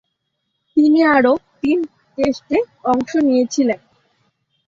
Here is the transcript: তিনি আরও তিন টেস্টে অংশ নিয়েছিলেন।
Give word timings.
তিনি 0.77 0.99
আরও 1.15 1.33
তিন 1.61 1.79
টেস্টে 2.17 2.57
অংশ 2.83 3.11
নিয়েছিলেন। 3.27 3.79